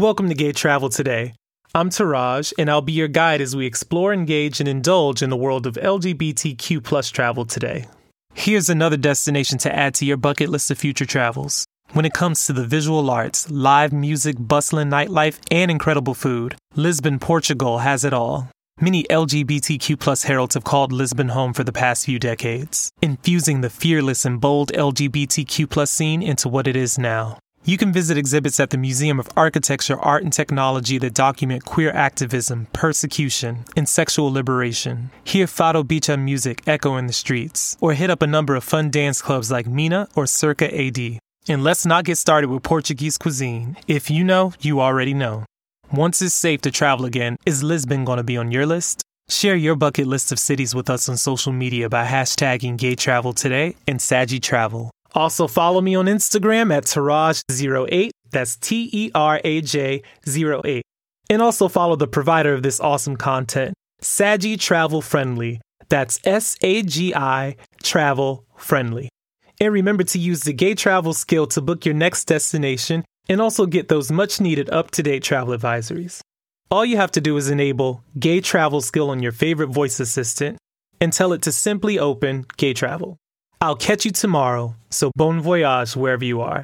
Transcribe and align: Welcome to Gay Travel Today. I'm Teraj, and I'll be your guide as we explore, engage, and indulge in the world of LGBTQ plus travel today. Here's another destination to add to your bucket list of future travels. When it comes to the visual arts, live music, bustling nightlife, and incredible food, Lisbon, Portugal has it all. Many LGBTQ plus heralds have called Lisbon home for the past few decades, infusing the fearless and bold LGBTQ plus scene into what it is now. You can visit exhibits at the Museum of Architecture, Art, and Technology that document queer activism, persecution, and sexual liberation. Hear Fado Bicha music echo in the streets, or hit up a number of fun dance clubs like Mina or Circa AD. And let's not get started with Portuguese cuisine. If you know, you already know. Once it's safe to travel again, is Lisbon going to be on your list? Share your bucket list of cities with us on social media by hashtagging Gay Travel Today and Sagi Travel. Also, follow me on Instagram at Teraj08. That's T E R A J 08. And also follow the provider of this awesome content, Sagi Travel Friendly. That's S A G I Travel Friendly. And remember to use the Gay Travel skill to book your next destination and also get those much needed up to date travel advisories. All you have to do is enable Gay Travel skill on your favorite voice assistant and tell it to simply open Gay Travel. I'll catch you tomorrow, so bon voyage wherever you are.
Welcome 0.00 0.30
to 0.30 0.34
Gay 0.34 0.52
Travel 0.52 0.88
Today. 0.88 1.34
I'm 1.74 1.90
Teraj, 1.90 2.54
and 2.56 2.70
I'll 2.70 2.80
be 2.80 2.92
your 2.92 3.06
guide 3.06 3.42
as 3.42 3.54
we 3.54 3.66
explore, 3.66 4.14
engage, 4.14 4.58
and 4.58 4.66
indulge 4.66 5.20
in 5.20 5.28
the 5.28 5.36
world 5.36 5.66
of 5.66 5.74
LGBTQ 5.74 6.82
plus 6.82 7.10
travel 7.10 7.44
today. 7.44 7.86
Here's 8.32 8.70
another 8.70 8.96
destination 8.96 9.58
to 9.58 9.76
add 9.76 9.92
to 9.96 10.06
your 10.06 10.16
bucket 10.16 10.48
list 10.48 10.70
of 10.70 10.78
future 10.78 11.04
travels. 11.04 11.66
When 11.92 12.06
it 12.06 12.14
comes 12.14 12.46
to 12.46 12.54
the 12.54 12.64
visual 12.64 13.10
arts, 13.10 13.50
live 13.50 13.92
music, 13.92 14.36
bustling 14.38 14.88
nightlife, 14.88 15.38
and 15.50 15.70
incredible 15.70 16.14
food, 16.14 16.56
Lisbon, 16.74 17.18
Portugal 17.18 17.80
has 17.80 18.02
it 18.02 18.14
all. 18.14 18.48
Many 18.80 19.02
LGBTQ 19.02 20.00
plus 20.00 20.22
heralds 20.22 20.54
have 20.54 20.64
called 20.64 20.92
Lisbon 20.92 21.28
home 21.28 21.52
for 21.52 21.62
the 21.62 21.72
past 21.72 22.06
few 22.06 22.18
decades, 22.18 22.90
infusing 23.02 23.60
the 23.60 23.68
fearless 23.68 24.24
and 24.24 24.40
bold 24.40 24.72
LGBTQ 24.72 25.68
plus 25.68 25.90
scene 25.90 26.22
into 26.22 26.48
what 26.48 26.66
it 26.66 26.74
is 26.74 26.98
now. 26.98 27.36
You 27.62 27.76
can 27.76 27.92
visit 27.92 28.16
exhibits 28.16 28.58
at 28.58 28.70
the 28.70 28.78
Museum 28.78 29.20
of 29.20 29.28
Architecture, 29.36 30.00
Art, 30.00 30.22
and 30.22 30.32
Technology 30.32 30.96
that 30.96 31.12
document 31.12 31.66
queer 31.66 31.90
activism, 31.90 32.68
persecution, 32.72 33.64
and 33.76 33.86
sexual 33.86 34.32
liberation. 34.32 35.10
Hear 35.24 35.44
Fado 35.44 35.84
Bicha 35.84 36.18
music 36.18 36.62
echo 36.66 36.96
in 36.96 37.06
the 37.06 37.12
streets, 37.12 37.76
or 37.78 37.92
hit 37.92 38.08
up 38.08 38.22
a 38.22 38.26
number 38.26 38.56
of 38.56 38.64
fun 38.64 38.90
dance 38.90 39.20
clubs 39.20 39.50
like 39.50 39.66
Mina 39.66 40.08
or 40.16 40.26
Circa 40.26 40.74
AD. 40.74 41.18
And 41.48 41.62
let's 41.62 41.84
not 41.84 42.06
get 42.06 42.16
started 42.16 42.48
with 42.48 42.62
Portuguese 42.62 43.18
cuisine. 43.18 43.76
If 43.86 44.10
you 44.10 44.24
know, 44.24 44.54
you 44.60 44.80
already 44.80 45.12
know. 45.12 45.44
Once 45.92 46.22
it's 46.22 46.34
safe 46.34 46.62
to 46.62 46.70
travel 46.70 47.04
again, 47.04 47.36
is 47.44 47.62
Lisbon 47.62 48.06
going 48.06 48.16
to 48.16 48.22
be 48.22 48.38
on 48.38 48.50
your 48.50 48.64
list? 48.64 49.02
Share 49.28 49.54
your 49.54 49.76
bucket 49.76 50.06
list 50.06 50.32
of 50.32 50.38
cities 50.38 50.74
with 50.74 50.88
us 50.88 51.10
on 51.10 51.18
social 51.18 51.52
media 51.52 51.90
by 51.90 52.06
hashtagging 52.06 52.78
Gay 52.78 52.94
Travel 52.94 53.34
Today 53.34 53.76
and 53.86 54.00
Sagi 54.00 54.40
Travel. 54.40 54.90
Also, 55.14 55.46
follow 55.46 55.80
me 55.80 55.94
on 55.94 56.06
Instagram 56.06 56.72
at 56.74 56.84
Teraj08. 56.84 58.10
That's 58.30 58.56
T 58.56 58.88
E 58.92 59.10
R 59.14 59.40
A 59.42 59.60
J 59.60 60.02
08. 60.26 60.82
And 61.28 61.42
also 61.42 61.68
follow 61.68 61.96
the 61.96 62.06
provider 62.06 62.54
of 62.54 62.62
this 62.62 62.80
awesome 62.80 63.16
content, 63.16 63.74
Sagi 64.00 64.56
Travel 64.56 65.02
Friendly. 65.02 65.60
That's 65.88 66.20
S 66.24 66.56
A 66.62 66.82
G 66.82 67.14
I 67.14 67.56
Travel 67.82 68.44
Friendly. 68.56 69.08
And 69.60 69.72
remember 69.72 70.04
to 70.04 70.18
use 70.18 70.42
the 70.42 70.52
Gay 70.52 70.74
Travel 70.74 71.12
skill 71.12 71.46
to 71.48 71.60
book 71.60 71.84
your 71.84 71.94
next 71.94 72.24
destination 72.24 73.04
and 73.28 73.40
also 73.40 73.66
get 73.66 73.88
those 73.88 74.10
much 74.10 74.40
needed 74.40 74.70
up 74.70 74.90
to 74.92 75.02
date 75.02 75.22
travel 75.22 75.56
advisories. 75.56 76.20
All 76.70 76.84
you 76.84 76.96
have 76.96 77.10
to 77.12 77.20
do 77.20 77.36
is 77.36 77.50
enable 77.50 78.02
Gay 78.18 78.40
Travel 78.40 78.80
skill 78.80 79.10
on 79.10 79.22
your 79.22 79.32
favorite 79.32 79.68
voice 79.68 80.00
assistant 80.00 80.56
and 81.00 81.12
tell 81.12 81.32
it 81.32 81.42
to 81.42 81.52
simply 81.52 81.98
open 81.98 82.46
Gay 82.56 82.72
Travel. 82.72 83.16
I'll 83.62 83.76
catch 83.76 84.06
you 84.06 84.10
tomorrow, 84.10 84.74
so 84.88 85.12
bon 85.16 85.42
voyage 85.42 85.94
wherever 85.94 86.24
you 86.24 86.40
are. 86.40 86.58